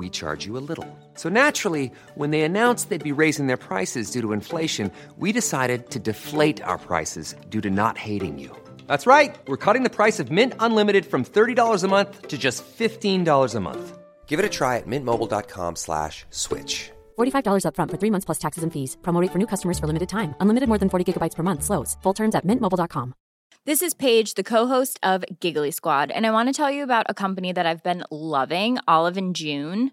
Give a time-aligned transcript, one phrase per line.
[0.00, 0.88] we charge you a little.
[1.22, 5.90] So naturally, when they announced they'd be raising their prices due to inflation, we decided
[5.90, 8.50] to deflate our prices due to not hating you.
[8.86, 9.36] That's right.
[9.46, 13.60] We're cutting the price of Mint Unlimited from $30 a month to just $15 a
[13.60, 13.98] month.
[14.26, 16.90] Give it a try at mintmobile.com slash switch.
[17.18, 18.96] $45 upfront for three months plus taxes and fees.
[19.02, 20.34] Promo rate for new customers for limited time.
[20.40, 21.62] Unlimited more than 40 gigabytes per month.
[21.62, 21.96] Slows.
[22.02, 23.14] Full terms at mintmobile.com.
[23.66, 27.04] This is Paige, the co-host of Giggly Squad, and I want to tell you about
[27.10, 29.92] a company that I've been loving, Olive and June.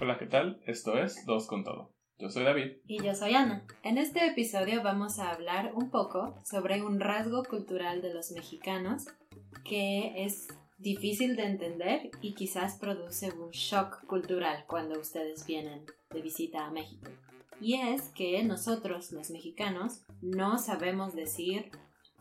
[0.00, 0.60] Hola, ¿qué tal?
[0.66, 1.92] Esto es Dos con Todo.
[2.18, 2.78] Yo soy David.
[2.86, 3.66] Y yo soy Ana.
[3.82, 9.06] En este episodio vamos a hablar un poco sobre un rasgo cultural de los mexicanos
[9.64, 16.22] que es difícil de entender y quizás produce un shock cultural cuando ustedes vienen de
[16.22, 17.10] visita a México.
[17.60, 21.70] Y es que nosotros, los mexicanos, no sabemos decir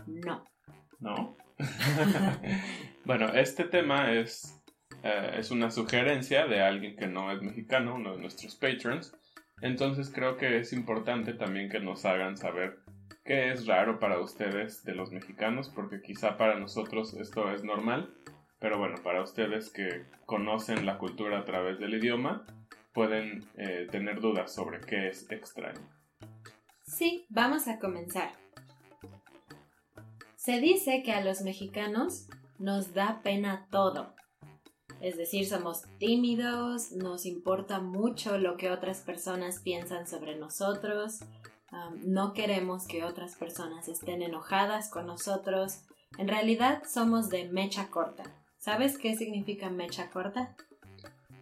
[0.08, 0.46] no.
[1.00, 1.36] ¿No?
[3.06, 4.62] bueno, este tema es,
[5.04, 9.14] eh, es una sugerencia de alguien que no es mexicano, uno de nuestros patrons.
[9.62, 12.80] Entonces creo que es importante también que nos hagan saber
[13.26, 18.14] qué es raro para ustedes de los mexicanos, porque quizá para nosotros esto es normal,
[18.60, 22.46] pero bueno, para ustedes que conocen la cultura a través del idioma,
[22.94, 25.82] pueden eh, tener dudas sobre qué es extraño.
[26.84, 28.32] Sí, vamos a comenzar.
[30.36, 32.28] Se dice que a los mexicanos
[32.60, 34.14] nos da pena todo.
[35.02, 41.20] Es decir, somos tímidos, nos importa mucho lo que otras personas piensan sobre nosotros,
[42.04, 45.82] no queremos que otras personas estén enojadas con nosotros.
[46.18, 48.24] En realidad somos de mecha corta.
[48.58, 50.56] ¿Sabes qué significa mecha corta?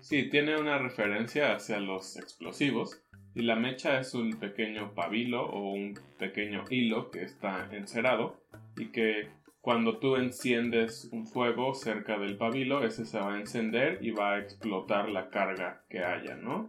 [0.02, 3.02] Sí, tiene una referencia hacia los explosivos
[3.36, 8.36] y la mecha es un pequeño pabilo o un pequeño hilo que está encerado
[8.76, 9.30] y que
[9.62, 14.34] cuando tú enciendes un fuego cerca del pabilo, ese se va a encender y va
[14.34, 16.68] a explotar la carga que haya, ¿no?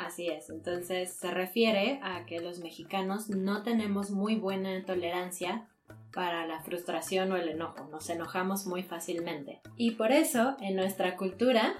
[0.00, 5.68] Así es, entonces se refiere a que los mexicanos no tenemos muy buena tolerancia
[6.14, 9.60] para la frustración o el enojo, nos enojamos muy fácilmente.
[9.76, 11.74] Y por eso en nuestra cultura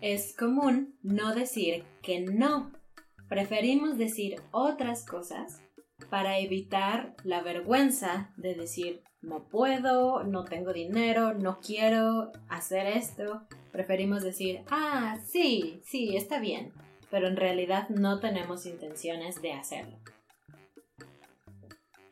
[0.00, 2.72] es común no decir que no.
[3.28, 5.62] Preferimos decir otras cosas
[6.10, 13.42] para evitar la vergüenza de decir no puedo, no tengo dinero, no quiero hacer esto.
[13.70, 16.72] Preferimos decir, ah, sí, sí, está bien,
[17.10, 19.98] pero en realidad no tenemos intenciones de hacerlo.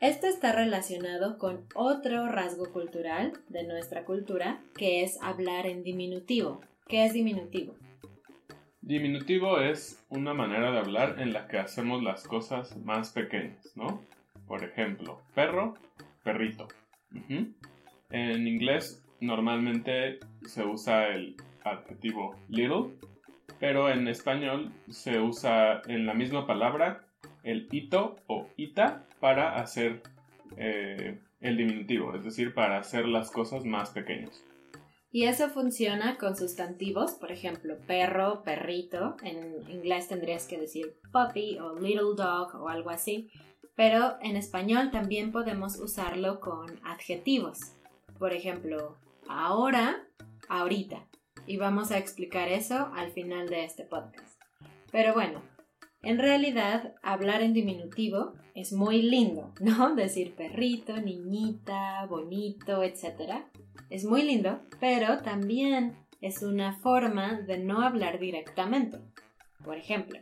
[0.01, 6.61] Esto está relacionado con otro rasgo cultural de nuestra cultura, que es hablar en diminutivo.
[6.87, 7.75] ¿Qué es diminutivo?
[8.81, 14.01] Diminutivo es una manera de hablar en la que hacemos las cosas más pequeñas, ¿no?
[14.47, 15.75] Por ejemplo, perro,
[16.23, 16.67] perrito.
[18.09, 22.95] En inglés normalmente se usa el adjetivo little,
[23.59, 27.05] pero en español se usa en la misma palabra
[27.43, 30.01] el ito o ita para hacer
[30.57, 34.43] eh, el diminutivo, es decir, para hacer las cosas más pequeñas.
[35.11, 39.15] Y eso funciona con sustantivos, por ejemplo, perro, perrito.
[39.23, 43.31] En inglés tendrías que decir puppy o little dog o algo así.
[43.75, 47.57] Pero en español también podemos usarlo con adjetivos.
[48.19, 48.97] Por ejemplo,
[49.27, 50.03] ahora,
[50.47, 51.08] ahorita.
[51.49, 54.39] Y vamos a explicar eso al final de este podcast.
[54.91, 55.41] Pero bueno,
[56.01, 59.95] En realidad, hablar en diminutivo es muy lindo, ¿no?
[59.95, 63.45] Decir perrito, niñita, bonito, etc.
[63.89, 68.99] Es muy lindo, pero también es una forma de no hablar directamente.
[69.65, 70.19] Por ejemplo,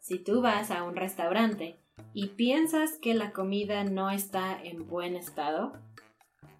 [0.00, 1.76] si tú vas a un restaurante
[2.14, 5.74] y piensas que la comida no está en buen estado,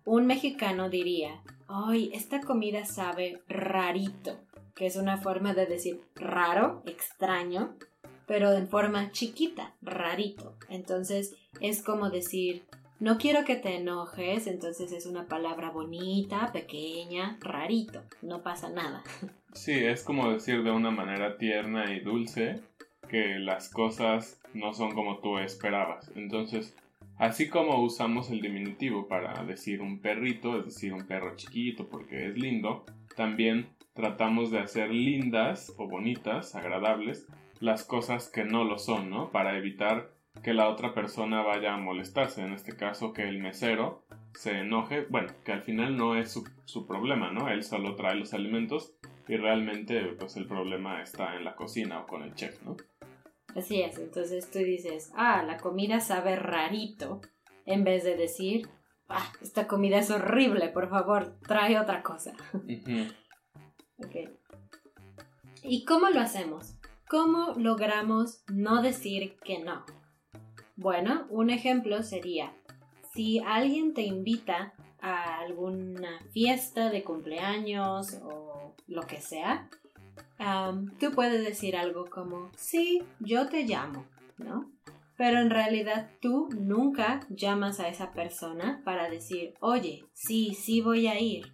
[0.04, 4.38] un mexicano diría, ¡ay, esta comida sabe rarito!
[4.80, 7.76] que es una forma de decir raro, extraño,
[8.26, 10.56] pero en forma chiquita, rarito.
[10.70, 12.62] Entonces es como decir,
[12.98, 19.02] no quiero que te enojes, entonces es una palabra bonita, pequeña, rarito, no pasa nada.
[19.52, 22.60] Sí, es como decir de una manera tierna y dulce
[23.08, 26.08] que las cosas no son como tú esperabas.
[26.14, 26.74] Entonces,
[27.20, 32.28] así como usamos el diminutivo para decir un perrito, es decir, un perro chiquito porque
[32.28, 32.84] es lindo,
[33.14, 37.28] también tratamos de hacer lindas o bonitas, agradables,
[37.60, 39.30] las cosas que no lo son, ¿no?
[39.30, 40.10] Para evitar
[40.42, 44.02] que la otra persona vaya a molestarse, en este caso que el mesero
[44.32, 46.32] se enoje, bueno, que al final no es
[46.64, 47.48] su, problema, ¿no?
[47.50, 48.94] Él solo trae los alimentos
[49.28, 52.76] y realmente pues el problema está en la cocina o con el chef, ¿no?
[53.56, 57.20] Así es, entonces tú dices, ah, la comida sabe rarito,
[57.66, 58.68] en vez de decir,
[59.08, 62.32] ah, esta comida es horrible, por favor, trae otra cosa.
[65.62, 66.74] ¿Y cómo lo hacemos?
[67.08, 69.84] ¿Cómo logramos no decir que no?
[70.76, 72.54] Bueno, un ejemplo sería,
[73.12, 79.68] si alguien te invita a alguna fiesta de cumpleaños o lo que sea,
[80.98, 84.06] tú puedes decir algo como, sí, yo te llamo,
[84.38, 84.70] ¿no?
[85.16, 91.08] Pero en realidad tú nunca llamas a esa persona para decir, oye, sí, sí voy
[91.08, 91.52] a ir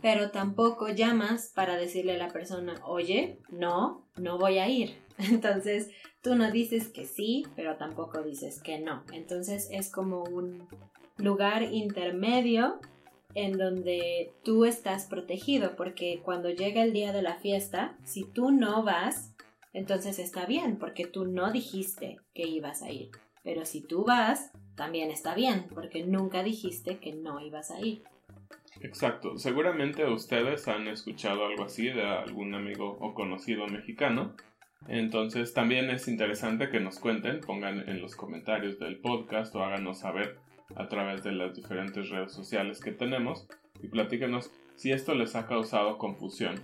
[0.00, 4.96] pero tampoco llamas para decirle a la persona, oye, no, no voy a ir.
[5.18, 5.90] Entonces,
[6.22, 9.04] tú no dices que sí, pero tampoco dices que no.
[9.12, 10.68] Entonces, es como un
[11.16, 12.78] lugar intermedio
[13.34, 18.50] en donde tú estás protegido, porque cuando llega el día de la fiesta, si tú
[18.50, 19.34] no vas,
[19.72, 23.10] entonces está bien, porque tú no dijiste que ibas a ir.
[23.44, 28.02] Pero si tú vas, también está bien, porque nunca dijiste que no ibas a ir.
[28.80, 34.34] Exacto, seguramente ustedes han escuchado algo así de algún amigo o conocido mexicano.
[34.86, 39.98] Entonces también es interesante que nos cuenten, pongan en los comentarios del podcast o háganos
[39.98, 40.38] saber
[40.76, 43.48] a través de las diferentes redes sociales que tenemos
[43.82, 46.56] y platíquenos si esto les ha causado confusión.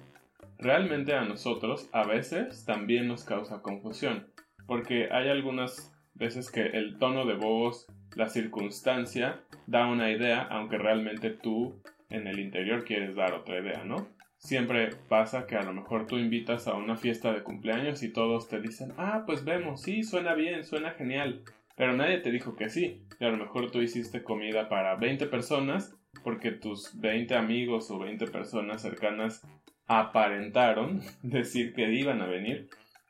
[0.59, 4.29] Realmente a nosotros a veces también nos causa confusión,
[4.67, 10.79] porque hay algunas veces que el tono de voz, la circunstancia da una idea, aunque
[10.79, 14.09] realmente tú en el interior quieres dar otra idea, ¿no?
[14.37, 18.49] Siempre pasa que a lo mejor tú invitas a una fiesta de cumpleaños y todos
[18.49, 21.43] te dicen, ah, pues vemos, sí, suena bien, suena genial,
[21.77, 23.03] pero nadie te dijo que sí.
[23.19, 27.99] Y a lo mejor tú hiciste comida para 20 personas porque tus 20 amigos o
[27.99, 29.43] 20 personas cercanas
[29.87, 32.69] aparentaron decir que iban a venir,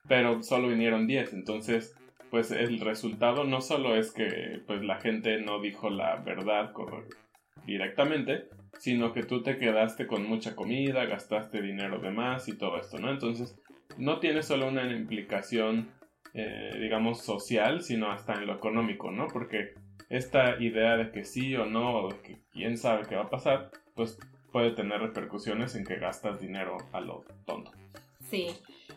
[0.08, 1.34] pero solo vinieron 10.
[1.34, 1.94] Entonces,
[2.30, 6.72] pues el resultado no solo es que pues la gente no dijo la verdad
[7.66, 12.78] directamente, sino que tú te quedaste con mucha comida, gastaste dinero de más y todo
[12.78, 13.10] esto, ¿no?
[13.10, 13.56] Entonces,
[13.98, 15.90] no tiene solo una implicación,
[16.34, 19.28] eh, digamos, social, sino hasta en lo económico, ¿no?
[19.28, 19.74] Porque
[20.08, 23.30] esta idea de que sí o no, o de que quién sabe qué va a
[23.30, 24.18] pasar, pues
[24.52, 27.70] puede tener repercusiones en que gastas dinero a lo tonto.
[28.28, 28.48] Sí,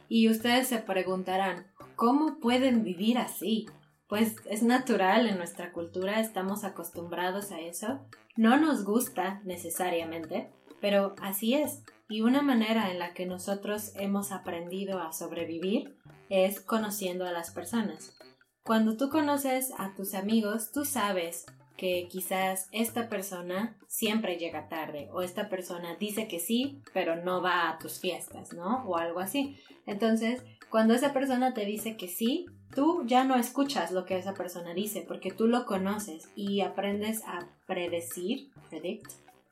[0.09, 3.67] y ustedes se preguntarán, ¿cómo pueden vivir así?
[4.07, 7.99] Pues es natural en nuestra cultura, estamos acostumbrados a eso,
[8.35, 10.49] no nos gusta necesariamente,
[10.81, 11.83] pero así es.
[12.09, 15.97] Y una manera en la que nosotros hemos aprendido a sobrevivir
[16.29, 18.15] es conociendo a las personas.
[18.63, 21.45] Cuando tú conoces a tus amigos, tú sabes
[21.77, 27.41] que quizás esta persona siempre llega tarde o esta persona dice que sí, pero no
[27.41, 28.83] va a tus fiestas, ¿no?
[28.85, 29.57] O algo así.
[29.85, 34.33] Entonces, cuando esa persona te dice que sí, tú ya no escuchas lo que esa
[34.33, 38.49] persona dice porque tú lo conoces y aprendes a predecir,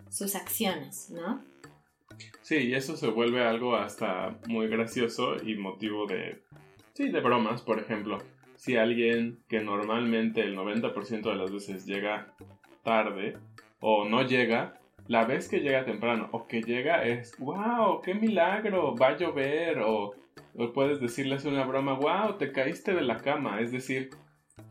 [0.10, 1.42] sus acciones, ¿no?
[2.42, 6.44] Sí, y eso se vuelve algo hasta muy gracioso y motivo de,
[6.96, 8.18] sí, de bromas, por ejemplo.
[8.56, 12.34] Si alguien que normalmente el 90% de las veces llega
[12.84, 13.38] tarde
[13.80, 18.96] o no llega, la vez que llega temprano o que llega es, wow, qué milagro,
[18.96, 20.16] va a llover o
[20.74, 23.60] puedes decirles una broma, wow, te caíste de la cama.
[23.60, 24.10] Es decir,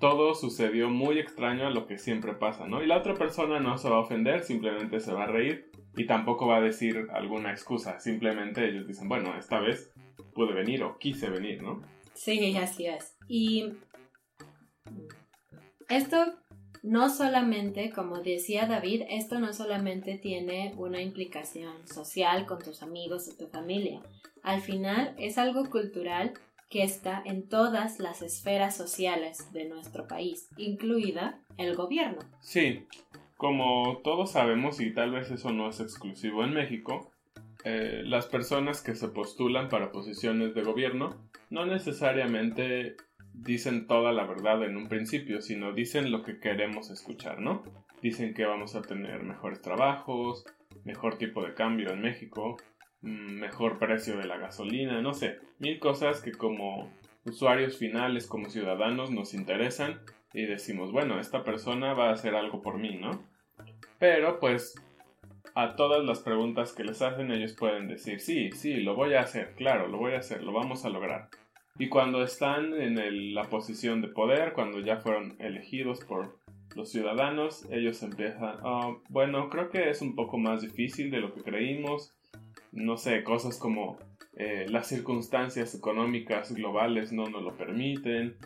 [0.01, 2.83] todo sucedió muy extraño a lo que siempre pasa, ¿no?
[2.83, 6.07] Y la otra persona no se va a ofender, simplemente se va a reír y
[6.07, 8.01] tampoco va a decir alguna excusa.
[8.01, 9.93] Simplemente ellos dicen, bueno, esta vez
[10.35, 11.81] pude venir o quise venir, ¿no?
[12.15, 13.17] Sí, así es.
[13.29, 13.75] Y
[15.89, 16.35] esto
[16.83, 23.29] no solamente, como decía David, esto no solamente tiene una implicación social con tus amigos
[23.29, 24.03] o tu familia.
[24.43, 26.35] Al final es algo cultural
[26.69, 32.19] que está en todas las esferas sociales de nuestro país, incluida el gobierno.
[32.41, 32.87] Sí,
[33.37, 37.11] como todos sabemos, y tal vez eso no es exclusivo en México,
[37.65, 41.17] eh, las personas que se postulan para posiciones de gobierno
[41.55, 42.97] no necesariamente
[43.33, 47.63] dicen toda la verdad en un principio, sino dicen lo que queremos escuchar, ¿no?
[48.03, 50.45] Dicen que vamos a tener mejores trabajos,
[50.83, 52.57] mejor tipo de cambio en México,
[53.03, 56.93] mm, mejor precio de la gasolina, no sé, mil cosas que como
[57.25, 60.01] usuarios finales, como ciudadanos, nos interesan
[60.33, 63.23] y decimos, bueno, esta persona va a hacer algo por mí, ¿no?
[64.01, 64.75] Pero pues
[65.55, 69.21] a todas las preguntas que les hacen ellos pueden decir, sí, sí, lo voy a
[69.21, 71.29] hacer, claro, lo voy a hacer, lo vamos a lograr.
[71.77, 76.39] Y cuando están en la posición de poder, cuando ya fueron elegidos por
[76.77, 81.35] los ciudadanos, ellos empiezan, oh, bueno, creo que es un poco más difícil de lo
[81.35, 82.15] que creímos.
[82.71, 83.99] No sé, cosas como
[84.37, 88.37] eh, las circunstancias económicas globales no nos lo permiten.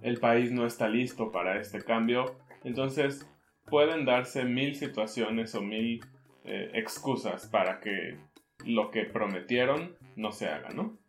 [0.00, 2.36] el país no está listo para este cambio.
[2.64, 3.28] Entonces,
[3.66, 6.02] pueden darse mil situaciones o mil
[6.44, 8.16] eh, excusas para que
[8.64, 11.03] lo que prometieron no se haga, ¿no?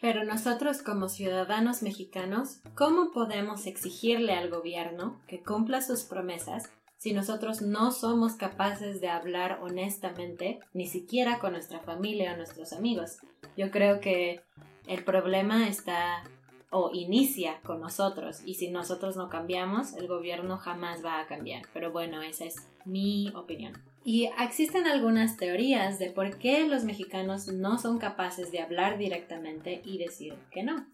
[0.00, 7.12] Pero nosotros como ciudadanos mexicanos, ¿cómo podemos exigirle al gobierno que cumpla sus promesas si
[7.12, 13.18] nosotros no somos capaces de hablar honestamente, ni siquiera con nuestra familia o nuestros amigos?
[13.56, 14.40] Yo creo que
[14.86, 16.22] el problema está
[16.70, 21.62] o inicia con nosotros y si nosotros no cambiamos, el gobierno jamás va a cambiar.
[21.72, 23.72] Pero bueno, esa es mi opinión.
[24.04, 29.82] Y existen algunas teorías de por qué los mexicanos no son capaces de hablar directamente
[29.84, 30.86] y decir que no.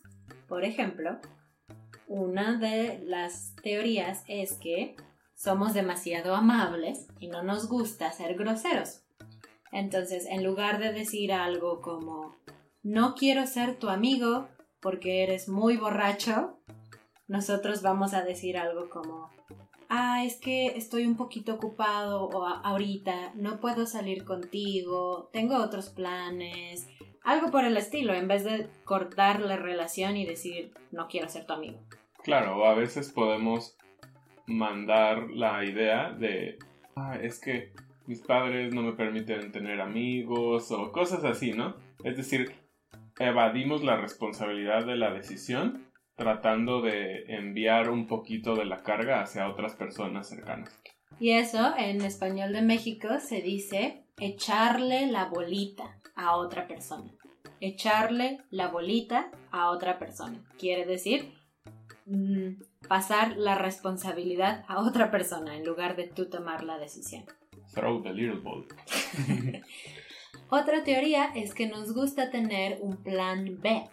[0.48, 1.18] Por ejemplo,
[2.06, 4.96] una de las teorías es que
[5.34, 9.02] somos demasiado amables y no nos gusta ser groseros.
[9.72, 12.36] Entonces, en lugar de decir algo como
[12.82, 14.48] no quiero ser tu amigo
[14.84, 16.58] porque eres muy borracho,
[17.26, 19.30] nosotros vamos a decir algo como,
[19.88, 25.88] ah, es que estoy un poquito ocupado o ahorita no puedo salir contigo, tengo otros
[25.88, 26.86] planes,
[27.22, 31.46] algo por el estilo, en vez de cortar la relación y decir, no quiero ser
[31.46, 31.78] tu amigo.
[32.22, 33.78] Claro, a veces podemos
[34.46, 36.58] mandar la idea de,
[36.94, 37.72] ah, es que
[38.06, 41.74] mis padres no me permiten tener amigos o cosas así, ¿no?
[42.04, 42.63] Es decir,
[43.18, 49.49] evadimos la responsabilidad de la decisión tratando de enviar un poquito de la carga hacia
[49.49, 50.78] otras personas cercanas.
[51.18, 57.12] Y eso en español de México se dice echarle la bolita a otra persona.
[57.61, 60.44] Echarle la bolita a otra persona.
[60.59, 61.33] Quiere decir
[62.06, 67.25] mm, pasar la responsabilidad a otra persona en lugar de tú tomar la decisión.
[67.75, 68.66] Throw the little ball.
[70.50, 73.88] Otra teoría es que nos gusta tener un plan B.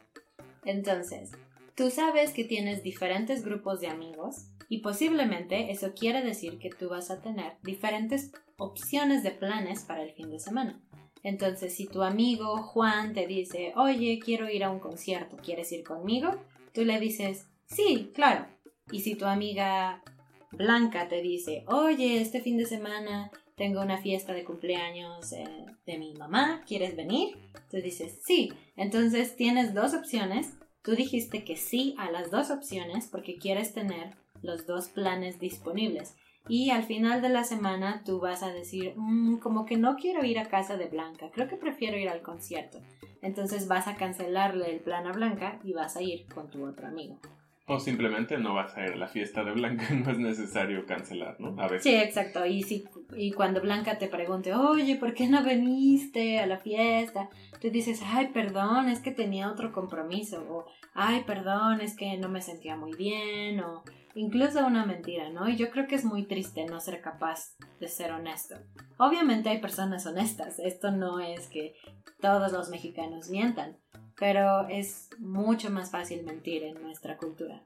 [0.65, 1.31] Entonces,
[1.75, 6.89] tú sabes que tienes diferentes grupos de amigos y posiblemente eso quiere decir que tú
[6.89, 10.81] vas a tener diferentes opciones de planes para el fin de semana.
[11.23, 15.83] Entonces, si tu amigo Juan te dice, oye, quiero ir a un concierto, ¿quieres ir
[15.83, 16.31] conmigo?
[16.73, 18.47] Tú le dices, sí, claro.
[18.91, 20.03] Y si tu amiga
[20.51, 25.97] Blanca te dice, oye, este fin de semana tengo una fiesta de cumpleaños eh, de
[25.97, 27.35] mi mamá, ¿quieres venir?
[27.69, 28.51] Tú dices, sí.
[28.75, 30.53] Entonces tienes dos opciones.
[30.81, 36.15] Tú dijiste que sí a las dos opciones porque quieres tener los dos planes disponibles.
[36.47, 40.23] Y al final de la semana tú vas a decir, mm, como que no quiero
[40.25, 42.79] ir a casa de Blanca, creo que prefiero ir al concierto.
[43.21, 46.87] Entonces vas a cancelarle el plan a Blanca y vas a ir con tu otro
[46.87, 47.19] amigo.
[47.67, 51.39] O simplemente no vas a ir a la fiesta de Blanca, no es necesario cancelar,
[51.39, 51.55] ¿no?
[51.79, 52.45] Sí, exacto.
[52.45, 57.29] Y, si, y cuando Blanca te pregunte, oye, ¿por qué no viniste a la fiesta?
[57.61, 60.43] Tú dices, ay, perdón, es que tenía otro compromiso.
[60.49, 63.59] O, ay, perdón, es que no me sentía muy bien.
[63.59, 63.83] O
[64.15, 65.47] incluso una mentira, ¿no?
[65.47, 68.55] Y yo creo que es muy triste no ser capaz de ser honesto.
[68.97, 70.59] Obviamente hay personas honestas.
[70.59, 71.75] Esto no es que
[72.19, 73.77] todos los mexicanos mientan
[74.21, 77.63] pero es mucho más fácil mentir en nuestra cultura.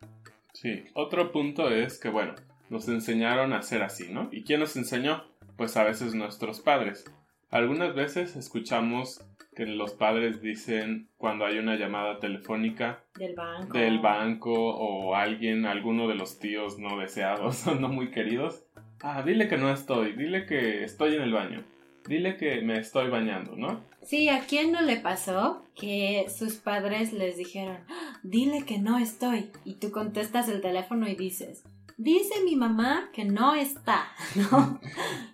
[0.54, 2.34] Sí, otro punto es que, bueno,
[2.70, 4.30] nos enseñaron a ser así, ¿no?
[4.32, 5.26] ¿Y quién nos enseñó?
[5.58, 7.04] Pues a veces nuestros padres.
[7.50, 9.22] Algunas veces escuchamos
[9.54, 15.66] que los padres dicen cuando hay una llamada telefónica del banco, del banco o alguien,
[15.66, 18.64] alguno de los tíos no deseados o no muy queridos.
[19.02, 21.66] Ah, dile que no estoy, dile que estoy en el baño.
[22.08, 23.82] Dile que me estoy bañando, ¿no?
[24.04, 28.98] Sí, ¿a quién no le pasó que sus padres les dijeron, "Ah, dile que no
[28.98, 29.50] estoy?
[29.66, 31.64] Y tú contestas el teléfono y dices,
[31.98, 34.08] dice mi mamá que no está,
[34.52, 34.80] ¿no?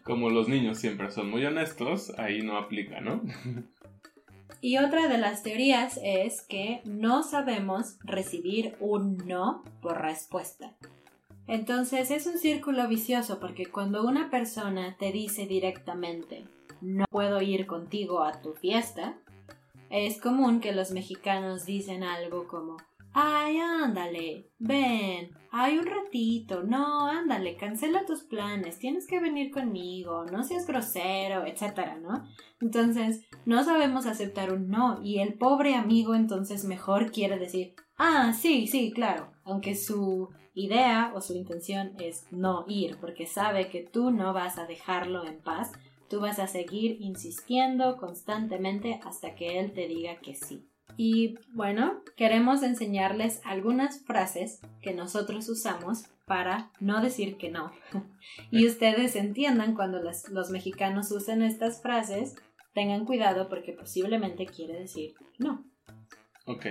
[0.03, 3.21] Como los niños siempre son muy honestos, ahí no aplica, ¿no?
[4.63, 10.73] Y otra de las teorías es que no sabemos recibir un no por respuesta.
[11.47, 16.45] Entonces es un círculo vicioso porque cuando una persona te dice directamente
[16.81, 19.17] no puedo ir contigo a tu fiesta,
[19.89, 22.77] es común que los mexicanos dicen algo como
[23.13, 30.25] ay, ándale, ven, ay, un ratito, no, ándale, cancela tus planes, tienes que venir conmigo,
[30.25, 32.25] no seas grosero, etcétera, ¿no?
[32.61, 38.33] Entonces, no sabemos aceptar un no y el pobre amigo entonces mejor quiere decir, ah,
[38.33, 43.83] sí, sí, claro, aunque su idea o su intención es no ir, porque sabe que
[43.83, 45.71] tú no vas a dejarlo en paz,
[46.11, 50.67] tú vas a seguir insistiendo constantemente hasta que él te diga que sí.
[50.97, 57.71] Y bueno, queremos enseñarles algunas frases que nosotros usamos para no decir que no.
[58.51, 62.35] y ustedes entiendan cuando los, mexicanos usen estas frases,
[62.73, 65.63] tengan cuidado porque posiblemente quiere decir no.
[66.45, 66.65] Ok,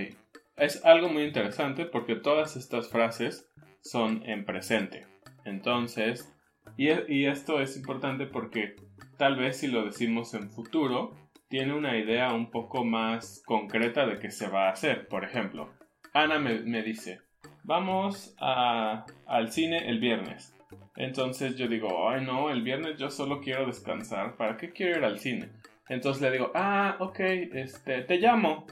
[0.58, 5.06] es algo muy interesante porque todas estas frases son en presente.
[5.46, 6.30] Entonces,
[6.76, 8.76] y, y esto es importante porque
[9.20, 11.14] tal vez si lo decimos en futuro,
[11.48, 15.08] tiene una idea un poco más concreta de qué se va a hacer.
[15.08, 15.68] Por ejemplo,
[16.14, 17.20] Ana me, me dice,
[17.62, 20.56] vamos a, al cine el viernes.
[20.96, 25.04] Entonces yo digo, ay no, el viernes yo solo quiero descansar, ¿para qué quiero ir
[25.04, 25.50] al cine?
[25.90, 28.64] Entonces le digo, ah, ok, este, te llamo.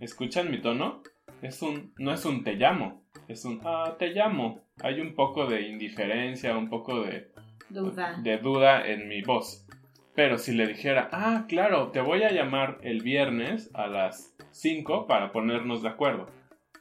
[0.00, 1.02] ¿Escuchan mi tono?
[1.42, 4.62] Es un, no es un te llamo, es un, ah, te llamo.
[4.82, 7.30] Hay un poco de indiferencia, un poco de
[7.68, 8.16] Duda.
[8.22, 9.66] de duda en mi voz.
[10.14, 15.06] Pero si le dijera, ah, claro, te voy a llamar el viernes a las 5
[15.06, 16.26] para ponernos de acuerdo.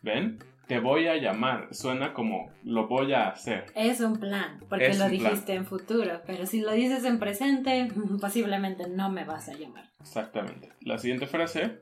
[0.02, 0.40] ¿Ven?
[0.68, 1.68] Te voy a llamar.
[1.74, 3.66] Suena como lo voy a hacer.
[3.76, 5.24] Es un plan, porque Es lo un plan.
[5.32, 7.88] dijiste en futuro, pero si lo dices en presente,
[8.22, 9.86] posiblemente no me vas a llamar.
[10.00, 10.70] Exactamente.
[10.82, 11.80] La siguiente frase.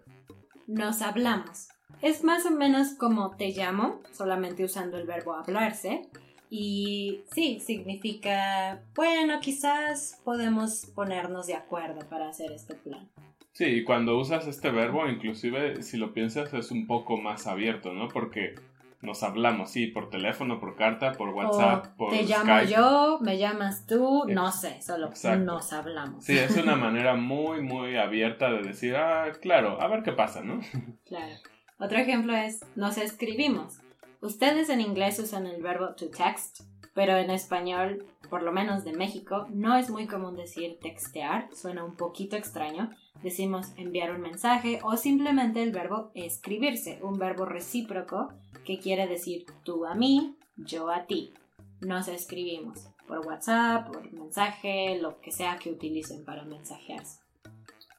[0.68, 1.70] Nos hablamos.
[2.02, 6.02] Es más o menos como te llamo, solamente usando el verbo hablarse.
[6.50, 13.08] Y sí, significa, bueno, quizás podemos ponernos de acuerdo para hacer este plan.
[13.52, 17.94] Sí, y cuando usas este verbo, inclusive si lo piensas, es un poco más abierto,
[17.94, 18.08] ¿no?
[18.08, 18.56] Porque
[19.02, 23.38] nos hablamos, sí, por teléfono, por carta, por WhatsApp, o por te llamo yo, me
[23.38, 25.44] llamas tú, no sé, solo Exacto.
[25.46, 26.26] nos hablamos.
[26.26, 30.42] Sí, es una manera muy, muy abierta de decir, ah, claro, a ver qué pasa,
[30.42, 30.60] ¿no?
[31.06, 31.36] Claro.
[31.80, 33.80] Otro ejemplo es nos escribimos.
[34.22, 36.62] Ustedes en inglés usan el verbo to text,
[36.94, 41.86] pero en español, por lo menos de México, no es muy común decir textear, suena
[41.86, 42.90] un poquito extraño.
[43.24, 48.34] Decimos enviar un mensaje o simplemente el verbo escribirse, un verbo recíproco
[48.66, 51.34] que quiere decir tú a mí, yo a ti.
[51.80, 57.22] Nos escribimos por WhatsApp, por mensaje, lo que sea que utilicen para mensajearse.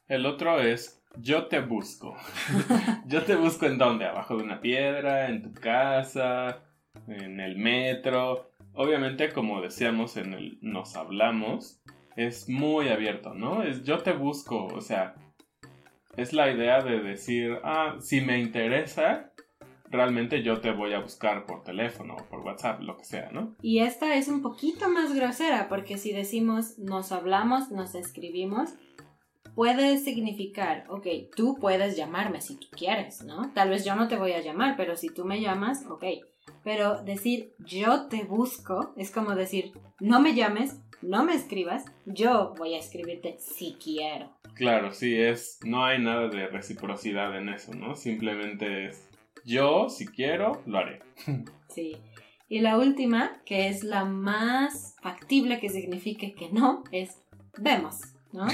[0.07, 2.15] El otro es yo te busco.
[3.07, 4.05] yo te busco en dónde?
[4.05, 6.63] Abajo de una piedra, en tu casa,
[7.07, 8.51] en el metro.
[8.73, 11.81] Obviamente, como decíamos en el nos hablamos,
[12.15, 13.63] es muy abierto, ¿no?
[13.63, 15.15] Es yo te busco, o sea,
[16.17, 19.31] es la idea de decir, ah, si me interesa,
[19.89, 23.55] realmente yo te voy a buscar por teléfono o por WhatsApp, lo que sea, ¿no?
[23.61, 28.73] Y esta es un poquito más grosera porque si decimos nos hablamos, nos escribimos,
[29.61, 33.51] puede significar, ok, tú puedes llamarme si tú quieres, ¿no?
[33.53, 36.03] Tal vez yo no te voy a llamar, pero si tú me llamas, ok.
[36.63, 42.55] Pero decir yo te busco es como decir no me llames, no me escribas, yo
[42.57, 44.31] voy a escribirte si quiero.
[44.55, 45.59] Claro, sí, es.
[45.63, 47.95] No hay nada de reciprocidad en eso, ¿no?
[47.95, 49.07] Simplemente es.
[49.45, 51.03] Yo, si quiero, lo haré.
[51.69, 51.97] Sí.
[52.49, 57.21] Y la última, que es la más factible que signifique que no, es
[57.57, 58.01] vemos,
[58.33, 58.47] ¿no?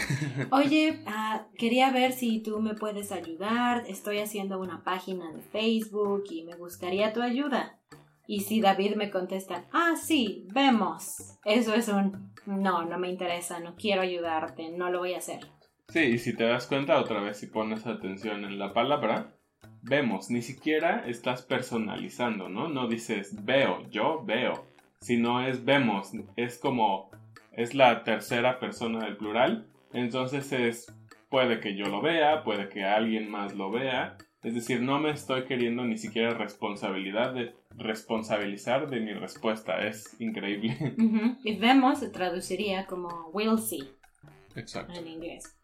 [0.52, 3.84] Oye, ah, quería ver si tú me puedes ayudar.
[3.88, 7.80] Estoy haciendo una página de Facebook y me gustaría tu ayuda.
[8.28, 11.38] Y si David me contesta, ah, sí, vemos.
[11.46, 15.42] Eso es un no, no me interesa, no quiero ayudarte, no lo voy a hacer.
[15.90, 19.36] Sí, y si te das cuenta otra vez, si pones atención en la palabra,
[19.82, 22.70] vemos, ni siquiera estás personalizando, ¿no?
[22.70, 24.66] No dices veo, yo veo,
[25.02, 27.12] sino es vemos, es como,
[27.58, 30.96] es la tercera persona del plural, entonces es,
[31.30, 35.10] puede que yo lo vea, puede que alguien más lo vea, es decir, no me
[35.10, 40.78] estoy queriendo ni siquiera responsabilidad de responsabilizar de mi respuesta, es increíble.
[40.98, 41.38] Ujú.
[41.43, 43.89] Y vemos se traduciría como we'll see.
[44.56, 44.93] Exacto.
[44.98, 45.58] en inglés.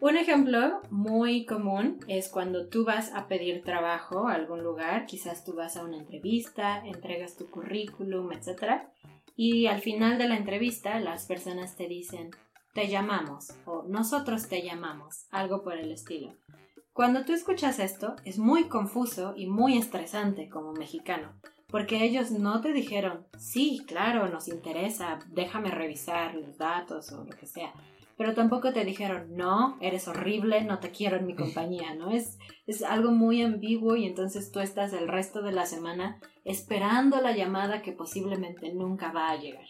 [0.00, 5.44] Un ejemplo muy común es cuando tú vas a pedir trabajo a algún lugar, quizás
[5.44, 8.84] tú vas a una entrevista, entregas tu currículum, etc.
[9.42, 12.28] Y al final de la entrevista las personas te dicen,
[12.74, 16.34] te llamamos o nosotros te llamamos, algo por el estilo.
[16.92, 21.32] Cuando tú escuchas esto, es muy confuso y muy estresante como mexicano,
[21.68, 27.34] porque ellos no te dijeron, sí, claro, nos interesa, déjame revisar los datos o lo
[27.34, 27.72] que sea,
[28.20, 32.10] pero tampoco te dijeron, no, eres horrible, no te quiero en mi compañía, ¿no?
[32.10, 37.22] Es, es algo muy ambiguo y entonces tú estás el resto de la semana esperando
[37.22, 39.64] la llamada que posiblemente nunca va a llegar.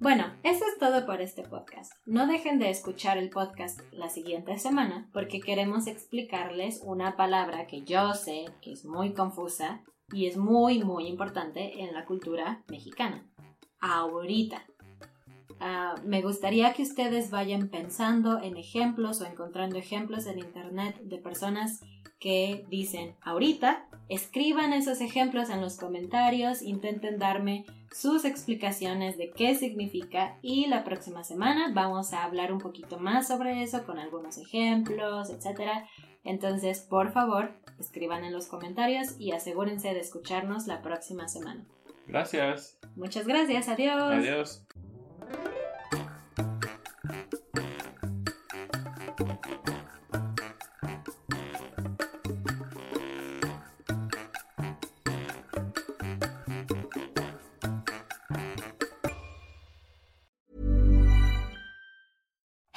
[0.00, 1.92] Bueno, eso es todo por este podcast.
[2.04, 7.82] No dejen de escuchar el podcast la siguiente semana porque queremos explicarles una palabra que
[7.82, 13.24] yo sé que es muy confusa y es muy muy importante en la cultura mexicana.
[13.78, 14.66] Ahorita.
[15.60, 21.18] Ah, me gustaría que ustedes vayan pensando en ejemplos o encontrando ejemplos en internet de
[21.18, 21.80] personas
[22.18, 29.54] que dicen ahorita, escriban esos ejemplos en los comentarios, intenten darme sus explicaciones de qué
[29.54, 34.38] significa y la próxima semana vamos a hablar un poquito más sobre eso con algunos
[34.38, 35.86] ejemplos, etc.
[36.24, 41.64] Entonces, por favor, escriban en los comentarios y asegúrense de escucharnos la próxima semana.
[42.06, 42.78] Gracias.
[42.96, 44.12] Muchas gracias, adiós.
[44.12, 44.64] Adiós.